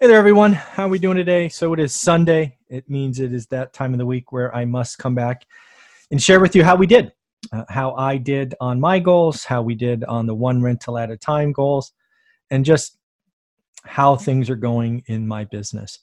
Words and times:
Hey 0.00 0.06
there, 0.06 0.18
everyone. 0.20 0.52
How 0.52 0.86
are 0.86 0.88
we 0.88 1.00
doing 1.00 1.16
today? 1.16 1.48
So 1.48 1.72
it 1.72 1.80
is 1.80 1.92
Sunday. 1.92 2.56
It 2.68 2.88
means 2.88 3.18
it 3.18 3.32
is 3.32 3.48
that 3.48 3.72
time 3.72 3.92
of 3.92 3.98
the 3.98 4.06
week 4.06 4.30
where 4.30 4.54
I 4.54 4.64
must 4.64 4.96
come 4.98 5.16
back 5.16 5.44
and 6.12 6.22
share 6.22 6.38
with 6.38 6.54
you 6.54 6.62
how 6.62 6.76
we 6.76 6.86
did, 6.86 7.10
uh, 7.50 7.64
how 7.68 7.96
I 7.96 8.16
did 8.16 8.54
on 8.60 8.78
my 8.78 9.00
goals, 9.00 9.42
how 9.42 9.60
we 9.60 9.74
did 9.74 10.04
on 10.04 10.26
the 10.26 10.36
one 10.36 10.62
rental 10.62 10.98
at 10.98 11.10
a 11.10 11.16
time 11.16 11.50
goals, 11.50 11.90
and 12.48 12.64
just 12.64 12.96
how 13.82 14.14
things 14.14 14.48
are 14.48 14.54
going 14.54 15.02
in 15.08 15.26
my 15.26 15.42
business. 15.46 15.98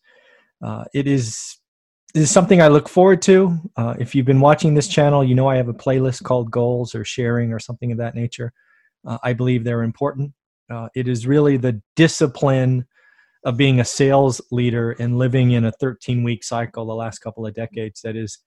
Uh, 0.61 0.83
it 0.93 1.07
is 1.07 1.59
something 2.25 2.61
I 2.61 2.67
look 2.67 2.89
forward 2.89 3.21
to. 3.21 3.57
Uh, 3.77 3.95
if 3.97 4.13
you've 4.13 4.25
been 4.25 4.41
watching 4.41 4.73
this 4.73 4.89
channel, 4.89 5.23
you 5.23 5.35
know 5.35 5.47
I 5.47 5.55
have 5.55 5.69
a 5.69 5.73
playlist 5.73 6.21
called 6.21 6.51
Goals 6.51 6.95
or 6.95 7.05
Sharing 7.05 7.53
or 7.53 7.59
something 7.59 7.93
of 7.93 7.99
that 7.99 8.13
nature. 8.13 8.51
Uh, 9.07 9.19
I 9.23 9.31
believe 9.31 9.63
they're 9.63 9.83
important. 9.83 10.33
Uh, 10.69 10.89
it 10.95 11.07
is 11.07 11.25
really 11.25 11.55
the 11.55 11.81
discipline 11.95 12.85
of 13.45 13.55
being 13.55 13.79
a 13.79 13.85
sales 13.85 14.41
leader 14.51 14.91
and 14.93 15.17
living 15.17 15.51
in 15.51 15.65
a 15.65 15.71
13 15.71 16.23
week 16.23 16.43
cycle 16.43 16.85
the 16.85 16.93
last 16.93 17.19
couple 17.19 17.45
of 17.45 17.53
decades 17.53 18.01
that 18.01 18.15
is 18.15 18.39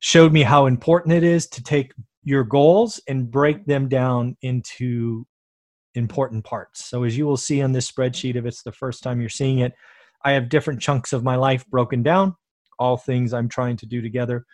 showed 0.00 0.32
me 0.32 0.42
how 0.42 0.66
important 0.66 1.14
it 1.14 1.22
is 1.22 1.46
to 1.46 1.62
take 1.62 1.92
your 2.24 2.44
goals 2.44 3.00
and 3.08 3.30
break 3.30 3.64
them 3.66 3.88
down 3.88 4.36
into 4.42 5.24
important 5.94 6.44
parts. 6.44 6.84
So 6.84 7.04
as 7.04 7.16
you 7.16 7.24
will 7.24 7.36
see 7.36 7.62
on 7.62 7.72
this 7.72 7.90
spreadsheet 7.90 8.34
if 8.34 8.44
it's 8.44 8.62
the 8.62 8.72
first 8.72 9.02
time 9.02 9.20
you're 9.20 9.30
seeing 9.30 9.60
it, 9.60 9.72
I 10.24 10.32
have 10.32 10.48
different 10.48 10.82
chunks 10.82 11.12
of 11.12 11.22
my 11.22 11.36
life 11.36 11.64
broken 11.68 12.02
down, 12.02 12.34
all 12.80 12.96
things 12.96 13.32
I'm 13.32 13.48
trying 13.48 13.76
to 13.78 13.86
do 13.86 14.02
together. 14.02 14.44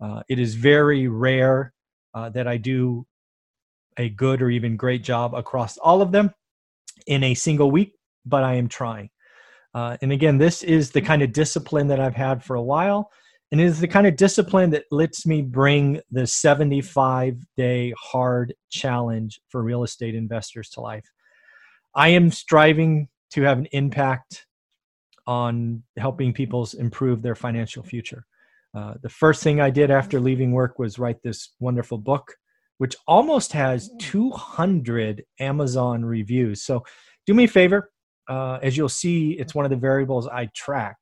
Uh, 0.00 0.22
it 0.28 0.40
is 0.40 0.56
very 0.56 1.06
rare 1.06 1.72
uh, 2.14 2.30
that 2.30 2.48
I 2.48 2.56
do 2.56 3.06
a 3.96 4.08
good 4.08 4.42
or 4.42 4.50
even 4.50 4.76
great 4.76 5.04
job 5.04 5.34
across 5.34 5.78
all 5.78 6.02
of 6.02 6.10
them 6.10 6.32
in 7.06 7.22
a 7.22 7.34
single 7.34 7.70
week, 7.70 7.94
but 8.26 8.42
I 8.42 8.54
am 8.54 8.68
trying. 8.68 9.10
Uh, 9.74 9.96
and 10.02 10.12
again, 10.12 10.38
this 10.38 10.62
is 10.62 10.90
the 10.90 11.00
kind 11.00 11.22
of 11.22 11.32
discipline 11.32 11.88
that 11.88 12.00
I've 12.00 12.14
had 12.14 12.42
for 12.42 12.56
a 12.56 12.62
while. 12.62 13.10
And 13.52 13.60
it 13.60 13.64
is 13.64 13.80
the 13.80 13.88
kind 13.88 14.06
of 14.06 14.16
discipline 14.16 14.70
that 14.70 14.84
lets 14.90 15.26
me 15.26 15.42
bring 15.42 16.00
the 16.10 16.26
75 16.26 17.36
day 17.56 17.92
hard 17.98 18.54
challenge 18.70 19.40
for 19.48 19.62
real 19.62 19.82
estate 19.82 20.14
investors 20.14 20.70
to 20.70 20.80
life. 20.80 21.10
I 21.94 22.08
am 22.10 22.30
striving 22.30 23.08
to 23.30 23.42
have 23.42 23.58
an 23.58 23.66
impact 23.72 24.46
on 25.26 25.82
helping 25.96 26.32
people 26.32 26.68
improve 26.78 27.22
their 27.22 27.34
financial 27.34 27.82
future. 27.82 28.24
Uh, 28.74 28.94
the 29.02 29.08
first 29.08 29.42
thing 29.42 29.60
I 29.60 29.70
did 29.70 29.90
after 29.90 30.20
leaving 30.20 30.52
work 30.52 30.78
was 30.78 30.98
write 30.98 31.22
this 31.22 31.50
wonderful 31.58 31.98
book, 31.98 32.34
which 32.78 32.94
almost 33.06 33.52
has 33.52 33.90
200 33.98 35.24
Amazon 35.40 36.04
reviews. 36.04 36.62
So 36.62 36.84
do 37.26 37.34
me 37.34 37.44
a 37.44 37.48
favor, 37.48 37.90
uh, 38.28 38.58
as 38.62 38.76
you'll 38.76 38.88
see, 38.88 39.32
it's 39.32 39.54
one 39.54 39.64
of 39.64 39.70
the 39.70 39.76
variables 39.76 40.28
I 40.28 40.46
track. 40.54 40.96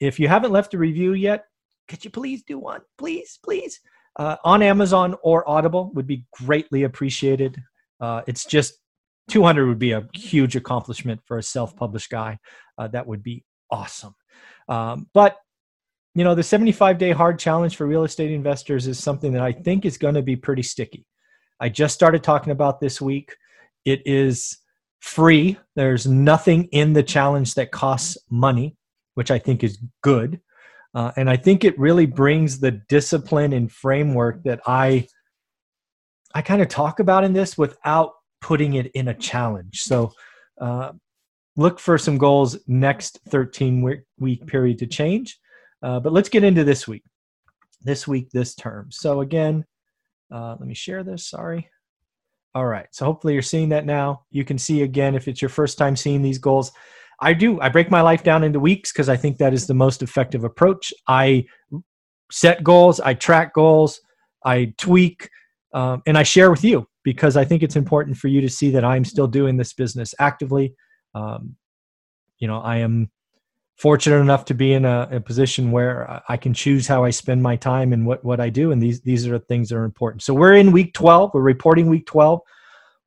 If 0.00 0.18
you 0.18 0.28
haven't 0.28 0.52
left 0.52 0.74
a 0.74 0.78
review 0.78 1.14
yet, 1.14 1.44
could 1.88 2.04
you 2.04 2.10
please 2.10 2.42
do 2.42 2.58
one? 2.58 2.80
Please, 2.98 3.38
please. 3.42 3.80
Uh, 4.16 4.36
on 4.44 4.62
Amazon 4.62 5.16
or 5.22 5.48
Audible 5.48 5.90
would 5.94 6.06
be 6.06 6.24
greatly 6.32 6.84
appreciated. 6.84 7.60
Uh, 8.00 8.22
it's 8.26 8.44
just 8.44 8.78
200 9.28 9.66
would 9.66 9.78
be 9.78 9.92
a 9.92 10.08
huge 10.14 10.56
accomplishment 10.56 11.20
for 11.24 11.38
a 11.38 11.42
self-published 11.42 12.10
guy. 12.10 12.38
Uh, 12.78 12.88
that 12.88 13.06
would 13.06 13.22
be 13.22 13.44
awesome. 13.70 14.14
Um, 14.68 15.08
but 15.14 15.36
you 16.14 16.22
know, 16.22 16.34
the 16.34 16.42
75 16.42 16.98
day 16.98 17.10
hard 17.10 17.38
challenge 17.38 17.76
for 17.76 17.86
real 17.86 18.04
estate 18.04 18.30
investors 18.30 18.86
is 18.86 19.02
something 19.02 19.32
that 19.32 19.42
I 19.42 19.52
think 19.52 19.84
is 19.84 19.98
going 19.98 20.14
to 20.14 20.22
be 20.22 20.36
pretty 20.36 20.62
sticky. 20.62 21.06
I 21.58 21.68
just 21.68 21.94
started 21.94 22.22
talking 22.22 22.52
about 22.52 22.80
this 22.80 23.00
week. 23.00 23.34
It 23.84 24.02
is 24.06 24.58
free. 25.04 25.58
There's 25.76 26.06
nothing 26.06 26.64
in 26.72 26.94
the 26.94 27.02
challenge 27.02 27.54
that 27.54 27.70
costs 27.70 28.16
money, 28.30 28.74
which 29.14 29.30
I 29.30 29.38
think 29.38 29.62
is 29.62 29.78
good. 30.02 30.40
Uh, 30.94 31.12
and 31.18 31.28
I 31.28 31.36
think 31.36 31.62
it 31.62 31.78
really 31.78 32.06
brings 32.06 32.58
the 32.58 32.70
discipline 32.70 33.52
and 33.52 33.70
framework 33.70 34.42
that 34.44 34.60
I 34.66 35.06
I 36.34 36.40
kind 36.40 36.62
of 36.62 36.68
talk 36.68 37.00
about 37.00 37.22
in 37.22 37.34
this 37.34 37.58
without 37.58 38.12
putting 38.40 38.74
it 38.74 38.86
in 38.94 39.08
a 39.08 39.14
challenge. 39.14 39.82
So 39.82 40.10
uh, 40.58 40.92
look 41.56 41.78
for 41.78 41.98
some 41.98 42.16
goals 42.18 42.58
next 42.66 43.20
13 43.28 43.82
week, 43.82 44.00
week 44.18 44.46
period 44.46 44.78
to 44.78 44.86
change. 44.86 45.38
Uh, 45.82 46.00
but 46.00 46.12
let's 46.12 46.28
get 46.30 46.42
into 46.42 46.64
this 46.64 46.88
week. 46.88 47.04
This 47.82 48.08
week, 48.08 48.30
this 48.30 48.54
term. 48.56 48.90
So 48.90 49.20
again, 49.20 49.64
uh, 50.32 50.56
let 50.58 50.66
me 50.66 50.74
share 50.74 51.04
this. 51.04 51.28
Sorry. 51.28 51.68
All 52.54 52.66
right. 52.66 52.86
So 52.92 53.04
hopefully 53.04 53.32
you're 53.32 53.42
seeing 53.42 53.68
that 53.70 53.84
now. 53.84 54.24
You 54.30 54.44
can 54.44 54.58
see 54.58 54.82
again 54.82 55.14
if 55.14 55.26
it's 55.26 55.42
your 55.42 55.48
first 55.48 55.76
time 55.76 55.96
seeing 55.96 56.22
these 56.22 56.38
goals. 56.38 56.72
I 57.20 57.32
do. 57.32 57.60
I 57.60 57.68
break 57.68 57.90
my 57.90 58.00
life 58.00 58.22
down 58.22 58.44
into 58.44 58.60
weeks 58.60 58.92
because 58.92 59.08
I 59.08 59.16
think 59.16 59.38
that 59.38 59.52
is 59.52 59.66
the 59.66 59.74
most 59.74 60.02
effective 60.02 60.44
approach. 60.44 60.92
I 61.08 61.46
set 62.30 62.62
goals, 62.62 63.00
I 63.00 63.14
track 63.14 63.54
goals, 63.54 64.00
I 64.44 64.74
tweak, 64.78 65.28
um, 65.72 66.02
and 66.06 66.16
I 66.16 66.22
share 66.22 66.50
with 66.50 66.64
you 66.64 66.86
because 67.02 67.36
I 67.36 67.44
think 67.44 67.62
it's 67.62 67.76
important 67.76 68.16
for 68.16 68.28
you 68.28 68.40
to 68.40 68.48
see 68.48 68.70
that 68.70 68.84
I'm 68.84 69.04
still 69.04 69.26
doing 69.26 69.56
this 69.56 69.72
business 69.72 70.14
actively. 70.18 70.74
Um, 71.14 71.56
you 72.38 72.48
know, 72.48 72.60
I 72.60 72.78
am 72.78 73.10
fortunate 73.76 74.18
enough 74.18 74.44
to 74.46 74.54
be 74.54 74.72
in 74.72 74.84
a, 74.84 75.08
a, 75.10 75.20
position 75.20 75.72
where 75.72 76.22
I 76.28 76.36
can 76.36 76.54
choose 76.54 76.86
how 76.86 77.04
I 77.04 77.10
spend 77.10 77.42
my 77.42 77.56
time 77.56 77.92
and 77.92 78.06
what, 78.06 78.24
what 78.24 78.40
I 78.40 78.48
do. 78.48 78.70
And 78.70 78.80
these, 78.80 79.00
these 79.00 79.26
are 79.26 79.32
the 79.32 79.44
things 79.44 79.68
that 79.68 79.76
are 79.76 79.84
important. 79.84 80.22
So 80.22 80.32
we're 80.32 80.54
in 80.54 80.70
week 80.70 80.94
12. 80.94 81.32
We're 81.34 81.40
reporting 81.40 81.88
week 81.88 82.06
12. 82.06 82.40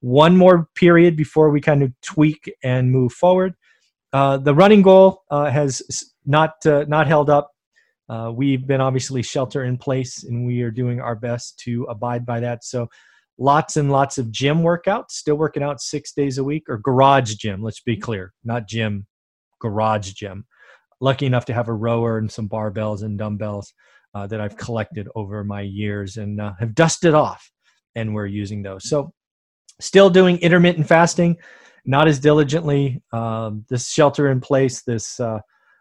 One 0.02 0.36
more 0.36 0.68
period 0.76 1.16
before 1.16 1.50
we 1.50 1.62
kind 1.62 1.84
of 1.84 1.92
tweak 2.02 2.52
and 2.64 2.92
move 2.92 3.14
forward. 3.14 3.56
Uh, 4.12 4.38
the 4.38 4.54
running 4.54 4.82
goal 4.82 5.24
uh, 5.32 5.50
has 5.50 5.82
not, 6.26 6.54
uh, 6.66 6.86
not 6.88 7.08
held 7.08 7.30
up. 7.30 7.52
Uh, 8.10 8.32
we've 8.34 8.68
been 8.68 8.82
obviously 8.82 9.22
shelter 9.22 9.64
in 9.64 9.78
place 9.78 10.24
and 10.24 10.46
we 10.46 10.62
are 10.62 10.72
doing 10.72 11.00
our 11.00 11.16
best 11.16 11.60
to 11.60 11.84
abide 11.86 12.26
by 12.26 12.40
that. 12.42 12.64
So 12.64 12.90
lots 13.38 13.78
and 13.78 13.92
lots 13.92 14.18
of 14.18 14.32
gym 14.32 14.60
workouts, 14.60 15.12
still 15.12 15.36
working 15.36 15.64
out 15.64 15.82
six 15.82 16.14
days 16.14 16.38
a 16.38 16.44
week 16.44 16.64
or 16.68 16.78
garage 16.78 17.36
gym. 17.36 17.62
Let's 17.64 17.82
be 17.82 17.98
clear, 17.98 18.34
not 18.44 18.68
gym, 18.68 19.08
garage 19.60 20.12
gym 20.12 20.46
lucky 21.00 21.26
enough 21.26 21.46
to 21.46 21.54
have 21.54 21.68
a 21.68 21.74
rower 21.74 22.18
and 22.18 22.32
some 22.32 22.50
barbells 22.50 23.04
and 23.04 23.18
dumbbells 23.18 23.74
uh, 24.14 24.28
that 24.28 24.42
I've 24.42 24.58
collected 24.58 25.08
over 25.16 25.44
my 25.44 25.62
years 25.62 26.18
and 26.18 26.42
uh, 26.42 26.54
have 26.60 26.74
dusted 26.74 27.14
off, 27.14 27.52
and 27.96 28.14
we're 28.14 28.26
using 28.26 28.64
those. 28.64 28.90
So, 28.90 29.14
still 29.80 30.10
doing 30.10 30.38
intermittent 30.40 30.88
fasting, 30.88 31.38
not 31.86 32.08
as 32.08 32.20
diligently. 32.20 33.02
Um, 33.14 33.66
this 33.70 33.90
shelter 33.90 34.32
in 34.32 34.42
place, 34.42 34.82
this 34.84 35.20
uh, 35.20 35.40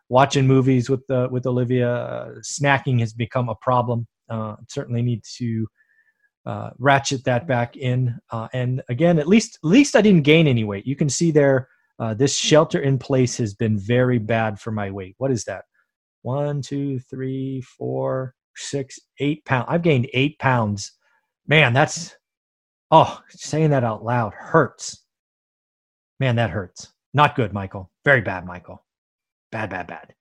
watching 0.08 0.46
movies 0.46 0.90
with 0.90 1.08
uh, 1.10 1.28
with 1.30 1.46
Olivia, 1.46 1.90
uh, 1.90 2.28
snacking 2.40 3.00
has 3.00 3.12
become 3.12 3.48
a 3.48 3.56
problem. 3.56 4.06
Uh, 4.28 4.56
certainly 4.68 5.02
need 5.02 5.22
to. 5.38 5.66
ratchet 6.78 7.24
that 7.24 7.48
back 7.48 7.76
in, 7.76 8.16
and 8.52 8.82
again, 8.88 9.18
at 9.18 9.26
least 9.26 9.58
at 9.64 9.68
least 9.68 9.96
I 9.96 10.02
didn't 10.02 10.22
gain 10.22 10.46
any 10.46 10.64
weight. 10.64 10.86
You 10.86 10.96
can 10.96 11.08
see 11.08 11.30
there 11.30 11.68
uh, 11.98 12.14
this 12.14 12.36
shelter 12.36 12.80
in 12.80 12.98
place 12.98 13.36
has 13.38 13.54
been 13.54 13.78
very 13.78 14.18
bad 14.18 14.60
for 14.60 14.70
my 14.70 14.90
weight. 14.90 15.14
What 15.18 15.30
is 15.30 15.44
that? 15.44 15.64
One, 16.22 16.60
two, 16.60 16.98
three, 16.98 17.62
four, 17.62 18.34
six, 18.56 18.98
eight 19.20 19.44
pounds. 19.44 19.66
I've 19.68 19.82
gained 19.82 20.08
eight 20.12 20.38
pounds. 20.38 20.92
Man, 21.46 21.72
that's, 21.72 22.16
oh, 22.90 23.20
saying 23.30 23.70
that 23.70 23.84
out 23.84 24.04
loud 24.04 24.34
hurts. 24.34 25.04
Man, 26.18 26.36
that 26.36 26.50
hurts. 26.50 26.92
Not 27.14 27.36
good, 27.36 27.52
Michael. 27.52 27.90
Very 28.04 28.20
bad, 28.20 28.44
Michael. 28.44 28.84
Bad, 29.52 29.70
bad, 29.70 29.86
bad. 29.86 30.14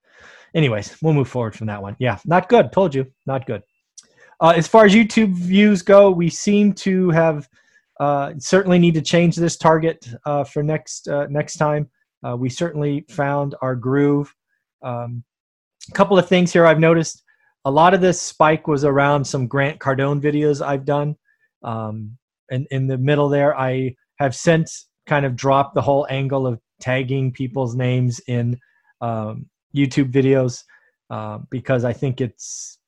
Anyways, 0.53 0.96
we'll 1.02 1.14
move 1.14 1.28
forward 1.28 1.56
from 1.56 1.68
that 1.68 1.81
one. 1.81 1.96
Yeah, 2.00 2.19
not 2.25 2.47
good. 2.47 2.72
Told 2.72 2.96
you, 2.96 3.12
not 3.25 3.46
good. 3.46 3.64
Uh, 4.40 4.53
as 4.56 4.68
far 4.68 4.85
as 4.85 4.94
YouTube 4.94 5.34
views 5.34 5.81
go, 5.81 6.12
we 6.12 6.30
seem 6.30 6.74
to 6.74 7.09
have 7.09 7.50
uh, 8.00 8.34
certainly 8.38 8.80
need 8.80 8.94
to 8.96 9.02
change 9.02 9.36
this 9.36 9.58
target 9.58 10.08
uh, 10.26 10.44
for 10.44 10.64
next 10.64 11.08
uh, 11.08 11.28
next 11.30 11.58
time. 11.58 11.90
Uh, 12.26 12.36
we 12.36 12.50
certainly 12.50 13.06
found 13.10 13.56
our 13.62 13.76
groove. 13.76 14.34
Um, 14.82 15.24
a 15.90 15.92
couple 15.94 16.18
of 16.18 16.28
things 16.28 16.52
here 16.52 16.66
I've 16.66 16.80
noticed. 16.80 17.24
A 17.66 17.72
lot 17.72 17.94
of 17.94 18.02
this 18.02 18.20
spike 18.20 18.68
was 18.68 18.84
around 18.84 19.26
some 19.26 19.47
Grant 19.47 19.80
Cardone 19.80 20.22
videos 20.22 20.66
I've 20.66 20.86
done. 20.86 21.16
Um, 21.64 22.18
and 22.52 22.68
in 22.72 22.88
the 22.88 22.97
middle 22.97 23.30
there, 23.30 23.58
I 23.58 23.96
have 24.20 24.36
since 24.36 24.88
kind 25.08 25.26
of 25.26 25.36
dropped 25.36 25.76
the 25.76 25.82
whole 25.82 26.08
angle 26.09 26.48
of 26.48 26.59
tagging 26.80 27.32
people's 27.32 27.76
names 27.76 28.20
in 28.28 28.59
um, 29.02 29.48
YouTube 29.76 30.12
videos 30.12 30.64
uh, 31.09 31.40
because 31.50 31.84
I 31.84 31.94
think 31.94 32.22
it's, 32.22 32.80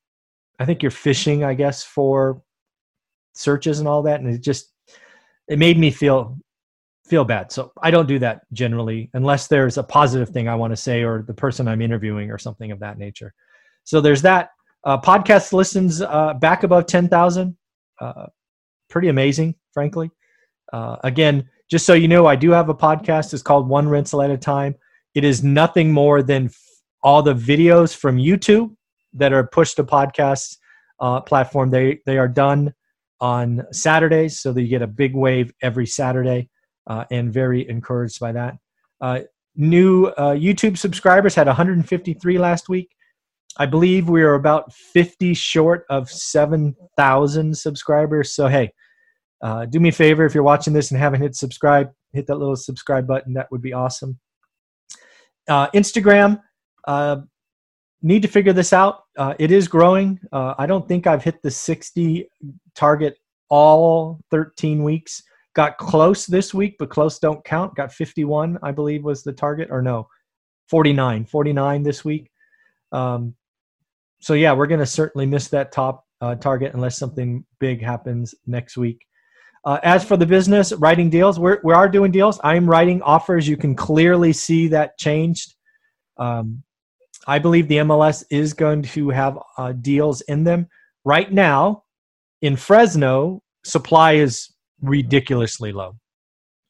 I 0.58 0.64
think 0.64 0.82
you're 0.82 0.90
fishing, 0.90 1.44
I 1.44 1.54
guess, 1.54 1.82
for 1.84 2.42
searches 3.34 3.78
and 3.78 3.88
all 3.88 4.02
that, 4.02 4.20
and 4.20 4.28
it 4.32 4.42
just 4.42 4.72
it 5.48 5.58
made 5.58 5.78
me 5.78 5.90
feel 5.90 6.38
feel 7.06 7.24
bad. 7.24 7.50
So 7.50 7.72
I 7.82 7.90
don't 7.90 8.06
do 8.06 8.18
that 8.18 8.42
generally 8.52 9.10
unless 9.14 9.46
there's 9.46 9.78
a 9.78 9.82
positive 9.82 10.28
thing 10.28 10.46
I 10.46 10.54
want 10.54 10.72
to 10.72 10.76
say 10.76 11.02
or 11.02 11.22
the 11.22 11.32
person 11.32 11.66
I'm 11.66 11.80
interviewing 11.80 12.30
or 12.30 12.36
something 12.36 12.70
of 12.70 12.80
that 12.80 12.98
nature. 12.98 13.32
So 13.84 14.00
there's 14.00 14.22
that. 14.22 14.50
Uh, 14.84 15.00
podcast 15.00 15.52
listens 15.54 16.02
uh, 16.02 16.34
back 16.34 16.64
above 16.64 16.86
10,000. 16.86 17.56
Uh, 17.98 18.26
pretty 18.90 19.08
amazing, 19.08 19.54
frankly. 19.72 20.10
Uh, 20.72 20.96
again, 21.02 21.48
just 21.70 21.86
so 21.86 21.94
you 21.94 22.08
know, 22.08 22.26
I 22.26 22.36
do 22.36 22.50
have 22.50 22.68
a 22.68 22.74
podcast. 22.74 23.32
It's 23.32 23.42
called 23.42 23.68
One 23.68 23.88
Rental 23.88 24.22
at 24.22 24.30
a 24.30 24.36
Time. 24.36 24.74
It 25.14 25.24
is 25.24 25.42
nothing 25.42 25.90
more 25.90 26.22
than 26.22 26.46
f- 26.46 26.56
all 27.02 27.22
the 27.22 27.34
videos 27.34 27.96
from 27.96 28.18
YouTube 28.18 28.74
that 29.14 29.32
are 29.32 29.46
pushed 29.46 29.76
to 29.76 29.84
podcasts 29.84 30.58
uh, 31.00 31.20
platform. 31.20 31.70
They 31.70 32.00
they 32.06 32.18
are 32.18 32.28
done 32.28 32.74
on 33.20 33.64
Saturdays, 33.72 34.40
so 34.40 34.52
that 34.52 34.62
you 34.62 34.68
get 34.68 34.82
a 34.82 34.86
big 34.86 35.14
wave 35.14 35.52
every 35.62 35.86
Saturday, 35.86 36.48
uh, 36.86 37.04
and 37.10 37.32
very 37.32 37.68
encouraged 37.68 38.20
by 38.20 38.32
that. 38.32 38.54
Uh, 39.00 39.20
new 39.56 40.06
uh, 40.06 40.34
YouTube 40.34 40.78
subscribers 40.78 41.34
had 41.34 41.46
153 41.46 42.38
last 42.38 42.68
week. 42.68 42.88
I 43.58 43.66
believe 43.66 44.08
we 44.08 44.22
are 44.22 44.34
about 44.34 44.72
50 44.72 45.34
short 45.34 45.84
of 45.90 46.10
7,000 46.10 47.56
subscribers. 47.56 48.32
So 48.32 48.46
hey, 48.46 48.72
uh, 49.42 49.66
do 49.66 49.80
me 49.80 49.88
a 49.88 49.92
favor 49.92 50.24
if 50.24 50.34
you're 50.34 50.44
watching 50.44 50.72
this 50.72 50.90
and 50.90 51.00
haven't 51.00 51.22
hit 51.22 51.34
subscribe, 51.34 51.90
hit 52.12 52.26
that 52.28 52.36
little 52.36 52.56
subscribe 52.56 53.06
button. 53.06 53.34
That 53.34 53.50
would 53.50 53.62
be 53.62 53.72
awesome. 53.72 54.18
Uh, 55.48 55.70
Instagram, 55.70 56.40
uh, 56.86 57.16
need 58.02 58.22
to 58.22 58.28
figure 58.28 58.52
this 58.52 58.72
out. 58.72 59.04
Uh, 59.16 59.34
it 59.38 59.50
is 59.50 59.68
growing. 59.68 60.20
Uh, 60.32 60.54
I 60.58 60.66
don't 60.66 60.86
think 60.86 61.06
I've 61.06 61.22
hit 61.22 61.42
the 61.42 61.50
60 61.50 62.28
target 62.74 63.16
all 63.48 64.20
13 64.30 64.84
weeks. 64.84 65.22
Got 65.54 65.78
close 65.78 66.26
this 66.26 66.54
week, 66.54 66.76
but 66.78 66.90
close 66.90 67.18
don't 67.18 67.44
count. 67.44 67.74
Got 67.74 67.92
51, 67.92 68.58
I 68.62 68.70
believe, 68.70 69.02
was 69.02 69.22
the 69.22 69.32
target, 69.32 69.68
or 69.70 69.82
no, 69.82 70.08
49, 70.68 71.24
49 71.24 71.82
this 71.82 72.04
week. 72.04 72.30
Um, 72.92 73.34
so 74.20 74.34
yeah, 74.34 74.52
we're 74.52 74.66
going 74.66 74.80
to 74.80 74.86
certainly 74.86 75.26
miss 75.26 75.48
that 75.48 75.72
top 75.72 76.04
uh, 76.20 76.34
target 76.36 76.74
unless 76.74 76.98
something 76.98 77.44
big 77.58 77.82
happens 77.82 78.34
next 78.46 78.76
week. 78.76 79.04
Uh, 79.64 79.78
as 79.82 80.04
for 80.04 80.16
the 80.16 80.26
business, 80.26 80.72
writing 80.74 81.10
deals, 81.10 81.38
we're, 81.38 81.60
we 81.64 81.74
are 81.74 81.88
doing 81.88 82.12
deals. 82.12 82.40
I'm 82.44 82.68
writing 82.68 83.02
offers. 83.02 83.48
You 83.48 83.56
can 83.56 83.74
clearly 83.74 84.32
see 84.32 84.68
that 84.68 84.96
changed. 84.98 85.54
Um, 86.16 86.62
I 87.28 87.38
believe 87.38 87.68
the 87.68 87.76
MLS 87.76 88.24
is 88.30 88.54
going 88.54 88.82
to 88.82 89.10
have 89.10 89.38
uh, 89.58 89.72
deals 89.72 90.22
in 90.22 90.44
them. 90.44 90.66
Right 91.04 91.30
now, 91.30 91.84
in 92.40 92.56
Fresno, 92.56 93.42
supply 93.64 94.12
is 94.12 94.50
ridiculously 94.80 95.70
low. 95.70 95.96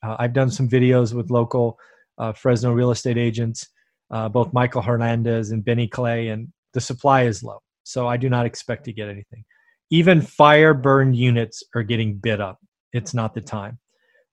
Uh, 0.02 0.16
I've 0.18 0.32
done 0.32 0.50
some 0.50 0.68
videos 0.68 1.14
with 1.14 1.30
local 1.30 1.78
uh, 2.18 2.32
Fresno 2.32 2.72
real 2.72 2.90
estate 2.90 3.16
agents, 3.16 3.68
uh, 4.10 4.28
both 4.28 4.52
Michael 4.52 4.82
Hernandez 4.82 5.52
and 5.52 5.64
Benny 5.64 5.86
Clay, 5.86 6.28
and 6.28 6.48
the 6.74 6.80
supply 6.80 7.22
is 7.22 7.44
low. 7.44 7.60
So 7.84 8.08
I 8.08 8.16
do 8.16 8.28
not 8.28 8.44
expect 8.44 8.84
to 8.86 8.92
get 8.92 9.08
anything. 9.08 9.44
Even 9.90 10.20
fire 10.20 10.74
burned 10.74 11.16
units 11.16 11.62
are 11.76 11.84
getting 11.84 12.16
bid 12.16 12.40
up. 12.40 12.58
It's 12.92 13.14
not 13.14 13.32
the 13.32 13.40
time. 13.40 13.78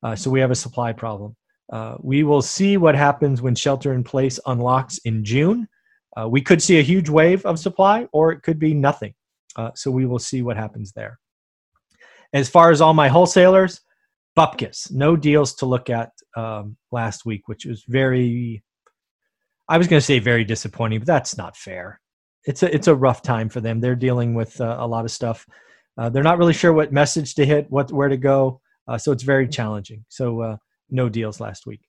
Uh, 0.01 0.15
so 0.15 0.31
we 0.31 0.39
have 0.39 0.51
a 0.51 0.55
supply 0.55 0.91
problem. 0.91 1.35
Uh, 1.71 1.97
we 2.01 2.23
will 2.23 2.41
see 2.41 2.77
what 2.77 2.95
happens 2.95 3.43
when 3.43 3.53
shelter 3.53 3.93
in 3.93 4.03
place 4.03 4.39
unlocks 4.47 4.97
in 5.05 5.23
June. 5.23 5.67
Uh, 6.19 6.27
we 6.27 6.41
could 6.41 6.61
see 6.61 6.79
a 6.79 6.83
huge 6.83 7.09
wave 7.09 7.45
of 7.45 7.59
supply, 7.59 8.07
or 8.13 8.31
it 8.31 8.41
could 8.41 8.59
be 8.59 8.73
nothing. 8.73 9.13
Uh, 9.55 9.71
so 9.75 9.91
we 9.91 10.05
will 10.05 10.19
see 10.19 10.41
what 10.41 10.57
happens 10.57 10.91
there. 10.93 11.19
As 12.33 12.49
far 12.49 12.71
as 12.71 12.81
all 12.81 12.93
my 12.93 13.07
wholesalers, 13.07 13.81
Bupkis, 14.37 14.91
no 14.91 15.15
deals 15.15 15.55
to 15.55 15.65
look 15.65 15.89
at 15.89 16.11
um, 16.35 16.75
last 16.91 17.25
week, 17.25 17.47
which 17.47 17.65
was 17.65 17.83
very, 17.87 18.63
I 19.69 19.77
was 19.77 19.87
going 19.87 19.99
to 19.99 20.05
say 20.05 20.19
very 20.19 20.43
disappointing, 20.43 20.99
but 20.99 21.07
that's 21.07 21.37
not 21.37 21.55
fair. 21.55 22.01
It's 22.45 22.61
a 22.61 22.73
it's 22.73 22.87
a 22.87 22.95
rough 22.95 23.21
time 23.21 23.49
for 23.49 23.61
them. 23.61 23.79
They're 23.79 23.95
dealing 23.95 24.35
with 24.35 24.59
uh, 24.61 24.77
a 24.79 24.85
lot 24.85 25.05
of 25.05 25.11
stuff. 25.11 25.47
Uh, 25.97 26.09
they're 26.09 26.21
not 26.21 26.37
really 26.37 26.53
sure 26.53 26.73
what 26.73 26.91
message 26.91 27.33
to 27.35 27.45
hit, 27.45 27.71
what 27.71 27.91
where 27.91 28.09
to 28.09 28.17
go. 28.17 28.61
Uh, 28.87 28.97
so 28.97 29.11
it's 29.11 29.23
very 29.23 29.47
challenging. 29.47 30.05
So 30.09 30.41
uh, 30.41 30.57
no 30.89 31.09
deals 31.09 31.39
last 31.39 31.65
week. 31.65 31.81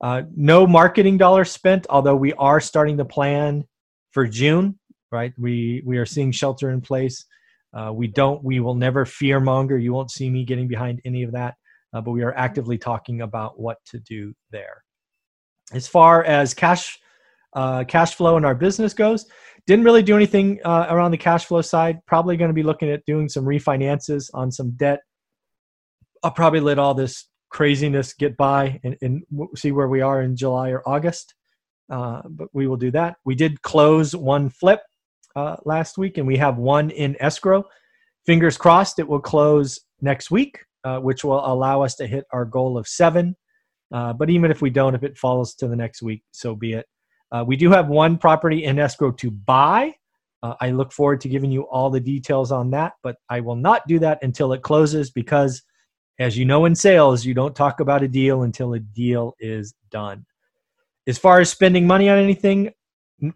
Uh, 0.00 0.22
no 0.34 0.66
marketing 0.66 1.16
dollars 1.16 1.50
spent, 1.50 1.86
although 1.88 2.16
we 2.16 2.32
are 2.34 2.60
starting 2.60 2.96
to 2.98 3.04
plan 3.04 3.64
for 4.12 4.26
June. 4.26 4.78
Right, 5.12 5.32
we 5.38 5.82
we 5.86 5.98
are 5.98 6.06
seeing 6.06 6.32
shelter 6.32 6.70
in 6.70 6.80
place. 6.80 7.24
Uh, 7.72 7.92
we 7.92 8.08
don't. 8.08 8.42
We 8.42 8.60
will 8.60 8.74
never 8.74 9.04
fear 9.04 9.40
monger. 9.40 9.78
You 9.78 9.92
won't 9.92 10.10
see 10.10 10.28
me 10.28 10.44
getting 10.44 10.68
behind 10.68 11.00
any 11.04 11.22
of 11.22 11.32
that. 11.32 11.54
Uh, 11.92 12.00
but 12.00 12.10
we 12.10 12.22
are 12.22 12.34
actively 12.34 12.76
talking 12.76 13.20
about 13.20 13.58
what 13.58 13.78
to 13.86 14.00
do 14.00 14.34
there. 14.50 14.82
As 15.72 15.86
far 15.86 16.24
as 16.24 16.52
cash 16.52 16.98
uh, 17.54 17.84
cash 17.84 18.16
flow 18.16 18.36
in 18.36 18.44
our 18.44 18.54
business 18.54 18.94
goes, 18.94 19.26
didn't 19.66 19.84
really 19.84 20.02
do 20.02 20.16
anything 20.16 20.60
uh, 20.64 20.86
around 20.90 21.12
the 21.12 21.16
cash 21.16 21.44
flow 21.44 21.62
side. 21.62 22.00
Probably 22.06 22.36
going 22.36 22.50
to 22.50 22.54
be 22.54 22.64
looking 22.64 22.90
at 22.90 23.06
doing 23.06 23.28
some 23.28 23.44
refinances 23.44 24.28
on 24.34 24.50
some 24.50 24.72
debt. 24.72 25.00
I'll 26.22 26.32
probably 26.32 26.60
let 26.60 26.78
all 26.78 26.94
this 26.94 27.28
craziness 27.54 28.12
get 28.12 28.36
by 28.36 28.80
and, 28.82 28.96
and 29.00 29.22
see 29.54 29.70
where 29.70 29.86
we 29.88 30.00
are 30.00 30.20
in 30.22 30.36
July 30.36 30.70
or 30.70 30.86
August. 30.86 31.34
Uh, 31.88 32.20
but 32.28 32.48
we 32.52 32.66
will 32.66 32.76
do 32.76 32.90
that. 32.90 33.16
We 33.24 33.36
did 33.36 33.62
close 33.62 34.14
one 34.14 34.50
flip 34.50 34.80
uh, 35.36 35.56
last 35.64 35.96
week, 35.96 36.18
and 36.18 36.26
we 36.26 36.36
have 36.36 36.58
one 36.58 36.90
in 36.90 37.16
escrow. 37.20 37.64
Fingers 38.26 38.56
crossed 38.56 38.98
it 38.98 39.06
will 39.06 39.20
close 39.20 39.78
next 40.00 40.32
week, 40.32 40.64
uh, 40.82 40.98
which 40.98 41.22
will 41.22 41.46
allow 41.46 41.82
us 41.82 41.94
to 41.96 42.06
hit 42.06 42.24
our 42.32 42.44
goal 42.44 42.76
of 42.76 42.88
seven. 42.88 43.36
Uh, 43.92 44.12
but 44.12 44.30
even 44.30 44.50
if 44.50 44.60
we 44.60 44.70
don't, 44.70 44.96
if 44.96 45.04
it 45.04 45.16
falls 45.16 45.54
to 45.54 45.68
the 45.68 45.76
next 45.76 46.02
week, 46.02 46.22
so 46.32 46.56
be 46.56 46.72
it. 46.72 46.86
Uh, 47.30 47.44
we 47.46 47.56
do 47.56 47.70
have 47.70 47.88
one 47.88 48.18
property 48.18 48.64
in 48.64 48.80
escrow 48.80 49.12
to 49.12 49.30
buy. 49.30 49.94
Uh, 50.42 50.54
I 50.60 50.70
look 50.70 50.90
forward 50.90 51.20
to 51.20 51.28
giving 51.28 51.52
you 51.52 51.62
all 51.62 51.88
the 51.88 52.00
details 52.00 52.50
on 52.50 52.70
that, 52.72 52.94
but 53.02 53.16
I 53.30 53.40
will 53.40 53.56
not 53.56 53.86
do 53.86 54.00
that 54.00 54.18
until 54.22 54.52
it 54.52 54.62
closes 54.62 55.10
because 55.10 55.62
as 56.18 56.36
you 56.36 56.44
know 56.44 56.64
in 56.64 56.74
sales, 56.74 57.24
you 57.24 57.34
don't 57.34 57.56
talk 57.56 57.80
about 57.80 58.02
a 58.02 58.08
deal 58.08 58.42
until 58.42 58.74
a 58.74 58.80
deal 58.80 59.34
is 59.40 59.74
done. 59.90 60.24
As 61.06 61.18
far 61.18 61.40
as 61.40 61.50
spending 61.50 61.86
money 61.86 62.08
on 62.08 62.18
anything, 62.18 62.70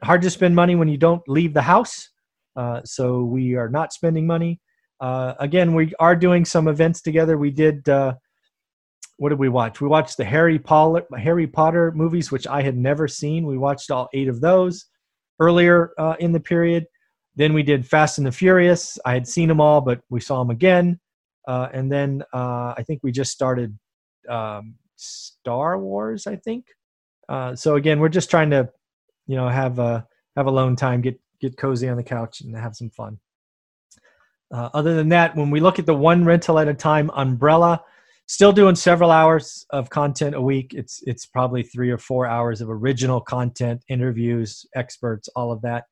hard 0.02 0.22
to 0.22 0.30
spend 0.30 0.54
money 0.54 0.74
when 0.74 0.88
you 0.88 0.96
don't 0.96 1.26
leave 1.28 1.54
the 1.54 1.62
house. 1.62 2.10
Uh, 2.56 2.80
so 2.84 3.22
we 3.24 3.54
are 3.54 3.68
not 3.68 3.92
spending 3.92 4.26
money. 4.26 4.60
Uh, 5.00 5.34
again, 5.38 5.74
we 5.74 5.92
are 6.00 6.16
doing 6.16 6.44
some 6.44 6.68
events 6.68 7.02
together. 7.02 7.38
We 7.38 7.50
did. 7.50 7.88
Uh, 7.88 8.14
what 9.18 9.30
did 9.30 9.38
we 9.38 9.48
watch? 9.48 9.80
We 9.80 9.88
watched 9.88 10.16
the 10.16 10.24
Harry 10.24 10.58
Potter, 10.58 11.04
Harry 11.16 11.46
Potter 11.46 11.92
movies, 11.92 12.30
which 12.30 12.46
I 12.46 12.62
had 12.62 12.76
never 12.76 13.08
seen. 13.08 13.46
We 13.46 13.58
watched 13.58 13.90
all 13.90 14.08
eight 14.12 14.28
of 14.28 14.40
those 14.40 14.86
earlier 15.40 15.92
uh, 15.98 16.14
in 16.20 16.32
the 16.32 16.40
period. 16.40 16.86
Then 17.34 17.52
we 17.52 17.62
did 17.62 17.86
Fast 17.86 18.18
and 18.18 18.26
the 18.26 18.32
Furious. 18.32 18.98
I 19.04 19.14
had 19.14 19.26
seen 19.26 19.48
them 19.48 19.60
all, 19.60 19.80
but 19.80 20.00
we 20.08 20.20
saw 20.20 20.38
them 20.40 20.50
again. 20.50 20.98
Uh, 21.48 21.68
and 21.72 21.90
then 21.90 22.22
uh, 22.34 22.74
I 22.76 22.84
think 22.86 23.00
we 23.02 23.10
just 23.10 23.32
started 23.32 23.76
um, 24.28 24.74
Star 24.96 25.78
Wars. 25.78 26.26
I 26.26 26.36
think. 26.36 26.66
Uh, 27.28 27.56
so 27.56 27.76
again, 27.76 28.00
we're 28.00 28.10
just 28.10 28.30
trying 28.30 28.50
to, 28.50 28.68
you 29.26 29.36
know, 29.36 29.48
have 29.48 29.78
a 29.78 30.06
have 30.36 30.46
alone 30.46 30.76
time, 30.76 31.00
get 31.00 31.18
get 31.40 31.56
cozy 31.56 31.88
on 31.88 31.96
the 31.96 32.02
couch, 32.02 32.42
and 32.42 32.54
have 32.54 32.76
some 32.76 32.90
fun. 32.90 33.18
Uh, 34.52 34.68
other 34.74 34.94
than 34.94 35.08
that, 35.08 35.34
when 35.36 35.50
we 35.50 35.60
look 35.60 35.78
at 35.78 35.86
the 35.86 35.94
one 35.94 36.24
rental 36.24 36.58
at 36.58 36.68
a 36.68 36.74
time 36.74 37.10
umbrella, 37.14 37.82
still 38.26 38.52
doing 38.52 38.74
several 38.74 39.10
hours 39.10 39.64
of 39.70 39.88
content 39.88 40.34
a 40.34 40.40
week. 40.40 40.74
It's 40.74 41.02
it's 41.06 41.24
probably 41.24 41.62
three 41.62 41.90
or 41.90 41.98
four 41.98 42.26
hours 42.26 42.60
of 42.60 42.68
original 42.68 43.22
content, 43.22 43.82
interviews, 43.88 44.66
experts, 44.74 45.30
all 45.34 45.50
of 45.50 45.62
that. 45.62 45.84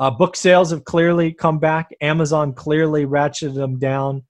Uh, 0.00 0.10
book 0.10 0.36
sales 0.36 0.70
have 0.70 0.84
clearly 0.84 1.32
come 1.32 1.58
back. 1.58 1.88
Amazon 2.02 2.52
clearly 2.52 3.06
ratcheted 3.06 3.54
them 3.54 3.78
down 3.78 4.22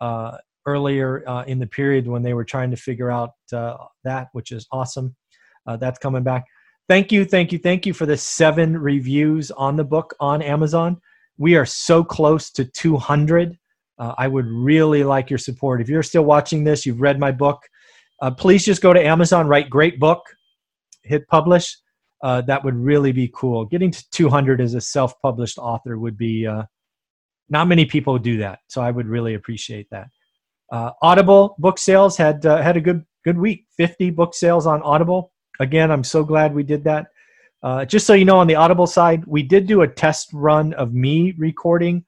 uh, 0.00 0.36
earlier 0.66 1.28
uh, 1.28 1.44
in 1.44 1.58
the 1.58 1.66
period 1.66 2.06
when 2.06 2.22
they 2.22 2.34
were 2.34 2.44
trying 2.44 2.70
to 2.70 2.76
figure 2.76 3.10
out 3.10 3.30
uh, 3.52 3.76
that, 4.04 4.28
which 4.32 4.52
is 4.52 4.66
awesome. 4.72 5.14
Uh, 5.66 5.76
that's 5.76 5.98
coming 5.98 6.22
back. 6.22 6.44
Thank 6.88 7.10
you, 7.10 7.24
thank 7.24 7.52
you, 7.52 7.58
thank 7.58 7.86
you 7.86 7.92
for 7.92 8.06
the 8.06 8.16
seven 8.16 8.76
reviews 8.76 9.50
on 9.50 9.76
the 9.76 9.84
book 9.84 10.14
on 10.20 10.42
Amazon. 10.42 11.00
We 11.38 11.56
are 11.56 11.66
so 11.66 12.04
close 12.04 12.50
to 12.52 12.64
200. 12.64 13.58
Uh, 13.98 14.14
I 14.18 14.28
would 14.28 14.46
really 14.46 15.02
like 15.02 15.30
your 15.30 15.38
support. 15.38 15.80
If 15.80 15.88
you're 15.88 16.02
still 16.02 16.24
watching 16.24 16.64
this, 16.64 16.86
you've 16.86 17.00
read 17.00 17.18
my 17.18 17.32
book, 17.32 17.60
uh, 18.22 18.30
please 18.30 18.64
just 18.64 18.82
go 18.82 18.92
to 18.92 19.04
Amazon, 19.04 19.48
write 19.48 19.68
great 19.68 19.98
book, 19.98 20.22
hit 21.02 21.26
publish. 21.28 21.76
that 22.22 22.64
would 22.64 22.76
really 22.76 23.12
be 23.12 23.30
cool. 23.34 23.64
Getting 23.64 23.90
to 23.90 24.10
200 24.10 24.60
as 24.60 24.74
a 24.74 24.80
self 24.80 25.20
published 25.20 25.58
author 25.58 25.98
would 25.98 26.16
be 26.16 26.46
not 27.48 27.68
many 27.68 27.84
people 27.84 28.18
do 28.18 28.38
that, 28.38 28.60
so 28.68 28.80
I 28.80 28.90
would 28.90 29.06
really 29.06 29.34
appreciate 29.34 29.88
that. 29.90 30.08
Uh, 30.70 30.90
Audible 31.02 31.54
book 31.58 31.78
sales 31.78 32.16
had 32.16 32.44
uh, 32.44 32.60
had 32.60 32.76
a 32.76 32.80
good 32.80 33.04
good 33.24 33.38
week. 33.38 33.66
50 33.76 34.10
book 34.10 34.34
sales 34.34 34.66
on 34.66 34.82
Audible. 34.82 35.32
Again, 35.60 35.90
I'm 35.90 36.04
so 36.04 36.24
glad 36.24 36.54
we 36.54 36.62
did 36.62 36.84
that. 36.84 37.06
Uh, 37.62 37.84
just 37.84 38.06
so 38.06 38.14
you 38.14 38.24
know, 38.24 38.38
on 38.38 38.46
the 38.46 38.54
Audible 38.54 38.86
side, 38.86 39.24
we 39.26 39.42
did 39.42 39.66
do 39.66 39.82
a 39.82 39.88
test 39.88 40.30
run 40.32 40.72
of 40.74 40.92
me 40.92 41.34
recording 41.38 42.04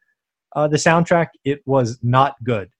uh, 0.54 0.68
the 0.68 0.76
soundtrack. 0.76 1.28
It 1.44 1.60
was 1.66 1.98
not 2.02 2.36
good. 2.44 2.70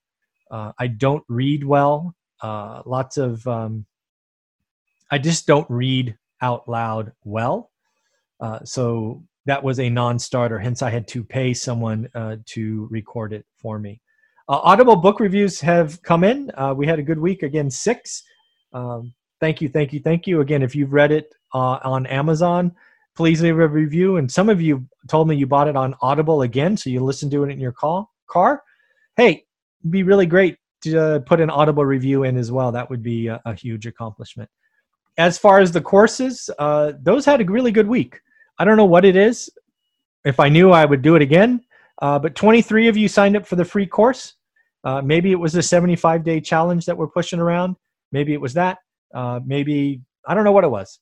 Uh, 0.51 0.73
I 0.79 0.89
don't 0.89 1.25
read 1.29 1.65
well. 1.65 2.15
Uh, 2.41 2.83
lots 2.87 3.17
of 3.17 3.47
um, 3.47 3.87
I 5.11 5.19
just 5.19 5.47
don't 5.47 5.69
read 5.69 6.17
out 6.43 6.69
loud 6.69 7.13
well. 7.25 7.71
so 8.65 9.23
that 9.49 9.65
was 9.65 9.81
a 9.81 9.89
non-starter. 9.89 10.59
Hence, 10.59 10.83
I 10.83 10.91
had 10.91 11.09
to 11.09 11.25
pay 11.25 11.55
someone 11.55 12.07
uh, 12.15 12.37
to 12.47 12.87
record 12.91 13.33
it 13.33 13.47
for 13.57 13.79
me. 13.79 14.01
Uh, 14.47 14.61
Audible 14.63 14.97
book 14.97 15.21
reviews 15.21 15.59
have 15.61 16.03
come 16.03 16.23
in. 16.23 16.51
Uh, 16.55 16.75
we 16.77 16.87
had 16.87 16.99
a 16.99 17.03
good 17.03 17.19
week 17.19 17.43
again, 17.43 17.71
six. 17.71 18.23
Um, 18.75 19.15
thank 19.41 19.63
you, 19.63 19.71
thank 19.71 19.95
you, 19.95 20.01
thank 20.01 20.27
you 20.27 20.43
again. 20.43 20.63
If 20.63 20.77
you've 20.77 20.93
read 20.93 21.13
it, 21.13 21.33
uh, 21.55 21.79
on 21.83 22.07
Amazon, 22.07 22.75
please 23.17 23.41
leave 23.41 23.59
a 23.59 23.67
review. 23.67 24.19
And 24.19 24.31
some 24.31 24.51
of 24.51 24.61
you 24.61 24.87
told 25.09 25.29
me 25.29 25.37
you 25.37 25.47
bought 25.47 25.67
it 25.67 25.77
on 25.77 25.95
Audible 26.03 26.43
again, 26.43 26.77
so 26.77 26.91
you 26.91 27.03
listen 27.03 27.31
to 27.31 27.45
it 27.45 27.51
in 27.51 27.59
your 27.59 27.73
call, 27.73 28.13
car. 28.27 28.63
Hey, 29.17 29.45
be 29.89 30.03
really 30.03 30.27
great 30.27 30.59
to 30.83 31.01
uh, 31.01 31.19
put 31.21 31.41
an 31.41 31.49
Audible 31.49 31.87
review 31.87 32.25
in 32.25 32.37
as 32.37 32.53
well. 32.53 32.71
That 32.71 32.91
would 32.91 33.03
be 33.03 33.29
a, 33.29 33.41
a 33.47 33.55
huge 33.55 33.87
accomplishment. 33.87 34.51
As 35.17 35.39
far 35.39 35.59
as 35.59 35.73
the 35.73 35.81
courses, 35.81 36.51
uh, 36.59 36.93
those 37.01 37.25
had 37.25 37.41
a 37.41 37.45
really 37.45 37.73
good 37.73 37.89
week. 37.89 38.21
I 38.59 38.65
don't 38.65 38.77
know 38.77 38.85
what 38.85 39.05
it 39.05 39.17
is. 39.17 39.51
If 40.25 40.41
I 40.41 40.49
knew, 40.49 40.73
I 40.73 40.85
would 40.85 41.03
do 41.03 41.17
it 41.17 41.23
again. 41.23 41.63
Uh, 42.01 42.19
but 42.19 42.35
23 42.35 42.89
of 42.89 42.97
you 42.97 43.09
signed 43.09 43.37
up 43.37 43.47
for 43.47 43.57
the 43.57 43.65
free 43.65 43.87
course. 43.87 44.35
Uh, 44.85 45.03
maybe 45.03 45.33
it 45.33 45.39
was 45.39 45.55
a 45.57 45.63
75 45.63 46.25
day 46.25 46.41
challenge 46.41 46.87
that 46.87 46.97
we're 46.97 47.09
pushing 47.09 47.41
around. 47.41 47.77
Maybe 48.13 48.33
it 48.33 48.41
was 48.41 48.55
that. 48.55 48.79
Uh, 49.15 49.41
maybe, 49.45 50.01
I 50.27 50.35
don't 50.35 50.45
know 50.45 50.53
what 50.53 50.65
it 50.65 50.71
was 50.71 51.01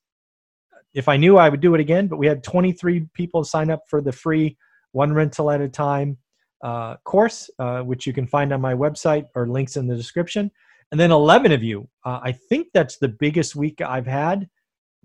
if 0.96 1.08
I 1.08 1.18
knew, 1.18 1.36
I 1.36 1.50
would 1.50 1.60
do 1.60 1.74
it 1.74 1.80
again. 1.80 2.08
But 2.08 2.16
we 2.16 2.26
had 2.26 2.42
23 2.42 3.06
people 3.12 3.44
sign 3.44 3.70
up 3.70 3.82
for 3.86 4.00
the 4.00 4.10
free 4.10 4.56
one 4.92 5.12
rental 5.12 5.50
at 5.50 5.60
a 5.60 5.68
time 5.68 6.16
uh, 6.64 6.96
course, 7.04 7.50
uh, 7.58 7.80
which 7.80 8.06
you 8.06 8.14
can 8.14 8.26
find 8.26 8.52
on 8.52 8.62
my 8.62 8.74
website 8.74 9.26
or 9.34 9.46
links 9.46 9.76
in 9.76 9.86
the 9.86 9.94
description. 9.94 10.50
And 10.90 10.98
then 10.98 11.12
11 11.12 11.52
of 11.52 11.62
you. 11.62 11.86
Uh, 12.04 12.20
I 12.22 12.32
think 12.32 12.68
that's 12.72 12.96
the 12.96 13.08
biggest 13.08 13.54
week 13.54 13.82
I've 13.82 14.06
had, 14.06 14.48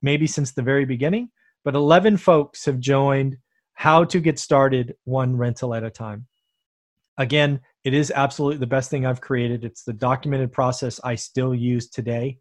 maybe 0.02 0.28
since 0.28 0.54
the 0.54 0.62
very 0.62 0.86
beginning. 0.86 1.30
But 1.64 1.76
11 1.76 2.18
folks 2.18 2.66
have 2.66 2.80
joined 2.80 3.38
How 3.74 4.04
to 4.06 4.20
Get 4.20 4.40
Started 4.40 4.96
One 5.04 5.38
Rental 5.38 5.74
at 5.74 5.84
a 5.84 5.90
Time. 5.90 6.28
Again, 7.18 7.62
it 7.84 7.94
is 7.94 8.12
absolutely 8.16 8.58
the 8.58 8.68
best 8.68 8.90
thing 8.90 9.06
I've 9.06 9.22
created. 9.22 9.64
It's 9.64 9.84
the 9.84 9.94
documented 9.94 10.52
process 10.52 11.00
I 11.04 11.16
still 11.16 11.54
use 11.54 11.88
today. 11.88 12.38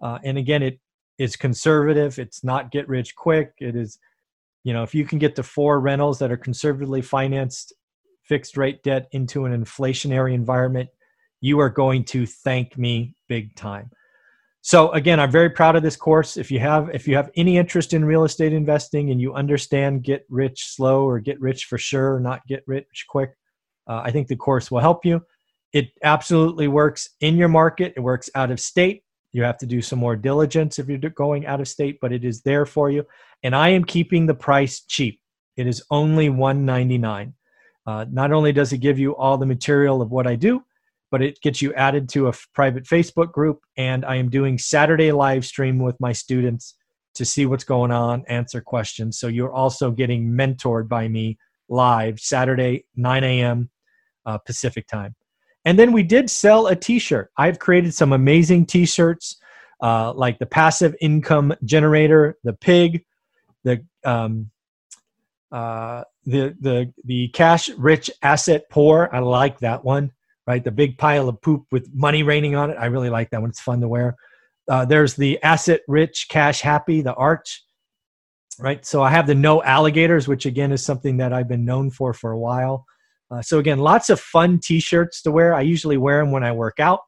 Uh, 0.00 0.18
and 0.24 0.38
again, 0.38 0.62
it 0.62 0.80
is 1.18 1.36
conservative. 1.36 2.18
It's 2.18 2.42
not 2.42 2.70
get 2.70 2.88
rich 2.88 3.14
quick. 3.14 3.52
It 3.58 3.76
is, 3.76 3.98
you 4.64 4.72
know, 4.72 4.82
if 4.82 4.94
you 4.94 5.04
can 5.04 5.18
get 5.18 5.34
the 5.34 5.42
four 5.42 5.80
rentals 5.80 6.18
that 6.20 6.32
are 6.32 6.36
conservatively 6.36 7.02
financed 7.02 7.72
fixed 8.22 8.56
rate 8.56 8.82
debt 8.82 9.08
into 9.12 9.46
an 9.46 9.64
inflationary 9.64 10.34
environment, 10.34 10.90
you 11.40 11.60
are 11.60 11.70
going 11.70 12.04
to 12.04 12.26
thank 12.26 12.76
me 12.76 13.14
big 13.28 13.54
time. 13.56 13.90
So 14.68 14.90
again, 14.90 15.18
I'm 15.18 15.30
very 15.30 15.48
proud 15.48 15.76
of 15.76 15.82
this 15.82 15.96
course. 15.96 16.36
If 16.36 16.50
you 16.50 16.60
have 16.60 16.90
if 16.92 17.08
you 17.08 17.16
have 17.16 17.30
any 17.36 17.56
interest 17.56 17.94
in 17.94 18.04
real 18.04 18.24
estate 18.24 18.52
investing 18.52 19.10
and 19.10 19.18
you 19.18 19.32
understand 19.32 20.02
get 20.02 20.26
rich 20.28 20.66
slow 20.66 21.08
or 21.08 21.20
get 21.20 21.40
rich 21.40 21.64
for 21.64 21.78
sure, 21.78 22.20
not 22.20 22.46
get 22.46 22.64
rich 22.66 23.06
quick, 23.08 23.30
uh, 23.88 24.02
I 24.04 24.10
think 24.10 24.28
the 24.28 24.36
course 24.36 24.70
will 24.70 24.80
help 24.80 25.06
you. 25.06 25.22
It 25.72 25.88
absolutely 26.02 26.68
works 26.68 27.08
in 27.22 27.38
your 27.38 27.48
market. 27.48 27.94
It 27.96 28.00
works 28.00 28.28
out 28.34 28.50
of 28.50 28.60
state. 28.60 29.04
You 29.32 29.42
have 29.42 29.56
to 29.56 29.64
do 29.64 29.80
some 29.80 30.00
more 30.00 30.16
diligence 30.16 30.78
if 30.78 30.86
you're 30.86 30.98
going 30.98 31.46
out 31.46 31.62
of 31.62 31.68
state, 31.68 31.96
but 32.02 32.12
it 32.12 32.22
is 32.22 32.42
there 32.42 32.66
for 32.66 32.90
you. 32.90 33.06
And 33.42 33.56
I 33.56 33.70
am 33.70 33.84
keeping 33.84 34.26
the 34.26 34.34
price 34.34 34.82
cheap. 34.82 35.18
It 35.56 35.66
is 35.66 35.82
only 35.90 36.28
199. 36.28 37.32
Uh, 37.86 38.04
not 38.10 38.32
only 38.32 38.52
does 38.52 38.74
it 38.74 38.82
give 38.82 38.98
you 38.98 39.16
all 39.16 39.38
the 39.38 39.46
material 39.46 40.02
of 40.02 40.10
what 40.10 40.26
I 40.26 40.34
do, 40.34 40.62
but 41.10 41.22
it 41.22 41.40
gets 41.42 41.62
you 41.62 41.72
added 41.74 42.08
to 42.10 42.26
a 42.26 42.30
f- 42.30 42.46
private 42.54 42.84
Facebook 42.84 43.32
group. 43.32 43.60
And 43.76 44.04
I 44.04 44.16
am 44.16 44.28
doing 44.28 44.58
Saturday 44.58 45.12
live 45.12 45.44
stream 45.44 45.78
with 45.78 45.98
my 46.00 46.12
students 46.12 46.76
to 47.14 47.24
see 47.24 47.46
what's 47.46 47.64
going 47.64 47.90
on, 47.90 48.24
answer 48.28 48.60
questions. 48.60 49.18
So 49.18 49.26
you're 49.26 49.52
also 49.52 49.90
getting 49.90 50.30
mentored 50.30 50.88
by 50.88 51.08
me 51.08 51.38
live 51.68 52.20
Saturday, 52.20 52.84
9 52.96 53.24
a.m. 53.24 53.70
Uh, 54.24 54.38
Pacific 54.38 54.86
time. 54.86 55.14
And 55.64 55.78
then 55.78 55.92
we 55.92 56.02
did 56.02 56.30
sell 56.30 56.68
a 56.68 56.76
T-shirt. 56.76 57.30
I've 57.36 57.58
created 57.58 57.92
some 57.92 58.12
amazing 58.12 58.66
T-shirts, 58.66 59.36
uh, 59.82 60.12
like 60.12 60.38
the 60.38 60.46
passive 60.46 60.94
income 61.00 61.54
generator, 61.64 62.36
the 62.44 62.52
pig, 62.52 63.04
the 63.64 63.84
um, 64.04 64.50
uh, 65.50 66.04
the 66.24 66.54
the 66.60 66.92
the 67.04 67.28
cash 67.28 67.68
rich 67.70 68.10
asset 68.22 68.64
poor. 68.70 69.08
I 69.12 69.18
like 69.20 69.58
that 69.60 69.84
one. 69.84 70.12
Right, 70.48 70.64
the 70.64 70.70
big 70.70 70.96
pile 70.96 71.28
of 71.28 71.42
poop 71.42 71.66
with 71.70 71.94
money 71.94 72.22
raining 72.22 72.56
on 72.56 72.70
it. 72.70 72.78
I 72.80 72.86
really 72.86 73.10
like 73.10 73.28
that 73.30 73.42
one. 73.42 73.50
It's 73.50 73.60
fun 73.60 73.82
to 73.82 73.88
wear. 73.88 74.16
Uh, 74.66 74.86
there's 74.86 75.12
the 75.14 75.38
asset 75.42 75.82
rich, 75.86 76.26
cash 76.30 76.62
happy, 76.62 77.02
the 77.02 77.12
arch. 77.12 77.62
Right, 78.58 78.84
so 78.86 79.02
I 79.02 79.10
have 79.10 79.26
the 79.26 79.34
no 79.34 79.62
alligators, 79.62 80.26
which 80.26 80.46
again 80.46 80.72
is 80.72 80.82
something 80.82 81.18
that 81.18 81.34
I've 81.34 81.48
been 81.48 81.66
known 81.66 81.90
for 81.90 82.14
for 82.14 82.30
a 82.30 82.38
while. 82.38 82.86
Uh, 83.30 83.42
so 83.42 83.58
again, 83.58 83.78
lots 83.78 84.08
of 84.08 84.18
fun 84.18 84.58
T-shirts 84.58 85.20
to 85.22 85.30
wear. 85.30 85.52
I 85.54 85.60
usually 85.60 85.98
wear 85.98 86.20
them 86.20 86.32
when 86.32 86.42
I 86.42 86.52
work 86.52 86.80
out. 86.80 87.00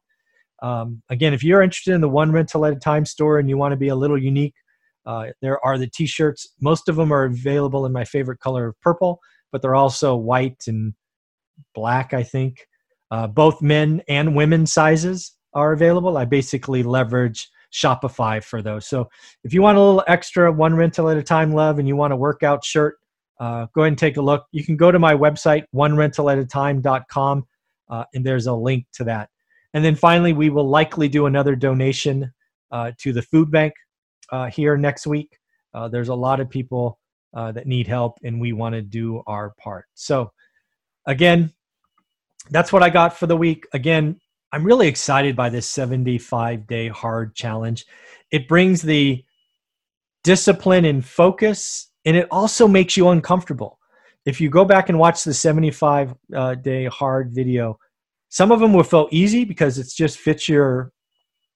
Um, 0.61 1.01
again, 1.09 1.33
if 1.33 1.43
you're 1.43 1.63
interested 1.63 1.95
in 1.95 2.01
the 2.01 2.07
one 2.07 2.31
rental 2.31 2.63
at 2.67 2.73
a 2.73 2.79
time 2.79 3.05
store 3.05 3.39
and 3.39 3.49
you 3.49 3.57
want 3.57 3.71
to 3.71 3.77
be 3.77 3.87
a 3.87 3.95
little 3.95 4.19
unique, 4.19 4.53
uh, 5.07 5.29
there 5.41 5.59
are 5.65 5.79
the 5.79 5.87
T-shirts. 5.87 6.47
Most 6.61 6.87
of 6.87 6.95
them 6.95 7.11
are 7.11 7.23
available 7.23 7.87
in 7.87 7.91
my 7.91 8.05
favorite 8.05 8.39
color 8.39 8.67
of 8.67 8.79
purple, 8.81 9.19
but 9.51 9.63
they're 9.63 9.73
also 9.73 10.15
white 10.15 10.61
and 10.67 10.93
black. 11.73 12.13
I 12.13 12.21
think 12.21 12.67
uh, 13.11 13.27
both 13.27 13.61
men 13.61 14.01
and 14.07 14.35
women 14.35 14.65
sizes 14.65 15.33
are 15.53 15.73
available. 15.73 16.17
I 16.17 16.25
basically 16.25 16.81
leverage 16.81 17.49
Shopify 17.71 18.43
for 18.43 18.61
those. 18.61 18.87
So 18.87 19.09
if 19.43 19.53
you 19.53 19.61
want 19.61 19.77
a 19.77 19.81
little 19.81 20.03
extra 20.07 20.51
one 20.51 20.75
rental 20.75 21.09
at 21.09 21.17
a 21.17 21.23
time 21.23 21.53
love 21.53 21.79
and 21.79 21.87
you 21.87 21.95
want 21.95 22.13
a 22.13 22.17
workout 22.17 22.63
shirt, 22.63 22.97
uh, 23.39 23.67
go 23.73 23.81
ahead 23.81 23.89
and 23.89 23.97
take 23.97 24.17
a 24.17 24.21
look. 24.21 24.45
You 24.51 24.63
can 24.63 24.77
go 24.77 24.91
to 24.91 24.99
my 24.99 25.13
website, 25.13 25.63
onerentalatatime.com, 25.75 27.47
uh, 27.89 28.03
and 28.13 28.25
there's 28.25 28.47
a 28.47 28.53
link 28.53 28.85
to 28.93 29.03
that. 29.05 29.29
And 29.73 29.83
then 29.83 29.95
finally, 29.95 30.33
we 30.33 30.49
will 30.49 30.69
likely 30.69 31.07
do 31.07 31.25
another 31.25 31.55
donation 31.55 32.31
uh, 32.71 32.91
to 32.99 33.13
the 33.13 33.21
food 33.21 33.49
bank 33.51 33.73
uh, 34.31 34.47
here 34.47 34.77
next 34.77 35.07
week. 35.07 35.37
Uh, 35.73 35.87
there's 35.87 36.09
a 36.09 36.15
lot 36.15 36.39
of 36.39 36.49
people 36.49 36.99
uh, 37.33 37.51
that 37.53 37.67
need 37.67 37.87
help, 37.87 38.19
and 38.23 38.39
we 38.39 38.53
want 38.53 38.75
to 38.75 38.81
do 38.81 39.23
our 39.25 39.53
part. 39.57 39.85
So, 39.93 40.31
again, 41.07 41.53
that's 42.49 42.73
what 42.73 42.83
I 42.83 42.89
got 42.89 43.17
for 43.17 43.27
the 43.27 43.37
week. 43.37 43.67
Again, 43.73 44.19
I'm 44.51 44.63
really 44.63 44.87
excited 44.87 45.35
by 45.35 45.49
this 45.49 45.67
75 45.67 46.67
day 46.67 46.87
hard 46.89 47.35
challenge. 47.35 47.85
It 48.31 48.47
brings 48.47 48.81
the 48.81 49.23
discipline 50.23 50.85
and 50.85 51.05
focus 51.05 51.91
and 52.05 52.17
it 52.17 52.27
also 52.31 52.67
makes 52.67 52.97
you 52.97 53.09
uncomfortable. 53.09 53.79
If 54.25 54.39
you 54.39 54.49
go 54.49 54.65
back 54.65 54.89
and 54.89 54.99
watch 54.99 55.23
the 55.23 55.33
75 55.33 56.13
uh, 56.35 56.55
day 56.55 56.85
hard 56.85 57.31
video, 57.33 57.79
some 58.29 58.51
of 58.51 58.59
them 58.59 58.73
will 58.73 58.83
feel 58.83 59.07
easy 59.11 59.45
because 59.45 59.77
it's 59.77 59.95
just 59.95 60.19
fits 60.19 60.47
your 60.47 60.91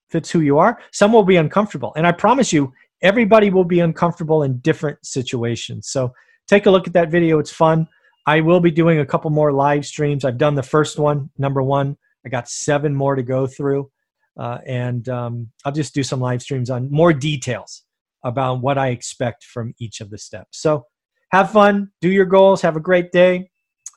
fits 0.10 0.30
who 0.32 0.42
you 0.42 0.58
are. 0.58 0.80
Some 0.92 1.14
will 1.14 1.24
be 1.24 1.38
uncomfortable, 1.38 1.94
and 1.96 2.08
I 2.08 2.12
promise 2.12 2.52
you, 2.52 2.74
everybody 3.02 3.50
will 3.50 3.64
be 3.64 3.80
uncomfortable 3.80 4.44
in 4.44 4.58
different 4.60 5.04
situations. 5.06 5.90
So 5.90 6.12
take 6.48 6.66
a 6.66 6.72
look 6.72 6.88
at 6.88 6.94
that 6.94 7.12
video; 7.12 7.40
it's 7.40 7.52
fun. 7.52 7.88
I 8.26 8.42
will 8.42 8.60
be 8.60 8.72
doing 8.72 9.00
a 9.00 9.06
couple 9.06 9.30
more 9.30 9.52
live 9.52 9.86
streams. 9.86 10.26
I've 10.26 10.38
done 10.38 10.56
the 10.56 10.64
first 10.64 10.98
one, 10.98 11.30
number 11.38 11.62
one. 11.62 11.98
I 12.26 12.30
got 12.30 12.50
seven 12.50 12.96
more 12.96 13.16
to 13.16 13.24
go 13.24 13.46
through, 13.46 13.92
uh, 14.40 14.58
and 14.66 15.08
um, 15.10 15.52
I'll 15.64 15.72
just 15.72 15.94
do 15.94 16.02
some 16.02 16.20
live 16.20 16.42
streams 16.42 16.70
on 16.70 16.90
more 16.90 17.14
details 17.14 17.84
about 18.24 18.62
what 18.62 18.80
I 18.80 18.90
expect 18.90 19.44
from 19.44 19.76
each 19.80 20.02
of 20.02 20.10
the 20.10 20.18
steps. 20.18 20.60
So 20.60 20.88
have 21.30 21.52
fun, 21.52 21.92
do 22.02 22.10
your 22.10 22.26
goals, 22.26 22.62
have 22.62 22.76
a 22.76 22.80
great 22.80 23.12
day, 23.12 23.52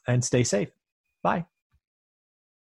and 0.07 0.23
stay 0.23 0.45
safe. 0.45 0.69
Bye. 1.23 1.47